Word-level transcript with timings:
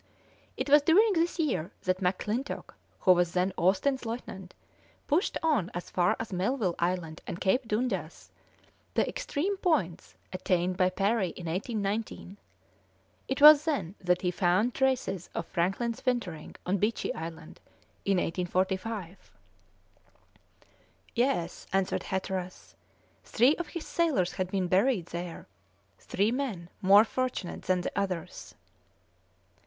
It 0.57 0.67
was 0.67 0.81
during 0.81 1.13
this 1.13 1.37
year 1.37 1.69
that 1.83 1.99
McClintock, 1.99 2.73
who 3.01 3.11
was 3.13 3.33
then 3.33 3.53
Austin's 3.55 4.03
lieutenant, 4.03 4.55
pushed 5.05 5.37
on 5.43 5.69
as 5.75 5.91
far 5.91 6.15
as 6.19 6.33
Melville 6.33 6.73
Island 6.79 7.21
and 7.27 7.39
Cape 7.39 7.67
Dundas, 7.67 8.31
the 8.95 9.07
extreme 9.07 9.57
points 9.57 10.15
attained 10.33 10.75
by 10.75 10.89
Parry 10.89 11.29
in 11.37 11.45
1819; 11.45 12.37
it 13.27 13.43
was 13.43 13.63
then 13.65 13.93
that 13.99 14.23
he 14.23 14.31
found 14.31 14.73
traces 14.73 15.29
of 15.35 15.45
Franklin's 15.45 16.03
wintering 16.03 16.55
on 16.65 16.79
Beechey 16.79 17.13
Island 17.13 17.59
in 18.03 18.17
1845." 18.17 19.31
"Yes," 21.13 21.67
answered 21.71 22.01
Hatteras, 22.01 22.75
"three 23.23 23.55
of 23.57 23.67
his 23.67 23.85
sailors 23.85 24.31
had 24.33 24.49
been 24.49 24.67
buried 24.67 25.05
there 25.09 25.47
three 25.99 26.31
men 26.31 26.69
more 26.81 27.03
fortunate 27.03 27.61
than 27.61 27.81
the 27.81 27.91
others!" 27.95 28.55